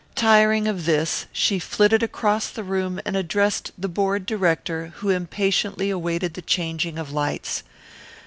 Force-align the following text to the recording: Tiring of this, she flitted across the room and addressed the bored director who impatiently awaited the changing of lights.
Tiring 0.15 0.67
of 0.67 0.85
this, 0.87 1.27
she 1.31 1.59
flitted 1.59 2.01
across 2.01 2.49
the 2.49 2.63
room 2.63 2.99
and 3.05 3.15
addressed 3.15 3.71
the 3.77 3.87
bored 3.87 4.25
director 4.25 4.93
who 4.95 5.11
impatiently 5.11 5.91
awaited 5.91 6.33
the 6.33 6.41
changing 6.41 6.97
of 6.97 7.11
lights. 7.11 7.61